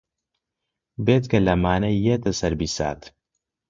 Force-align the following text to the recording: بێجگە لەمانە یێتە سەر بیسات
بێجگە 1.05 1.39
لەمانە 1.47 1.89
یێتە 2.05 2.31
سەر 2.39 2.53
بیسات 2.59 3.01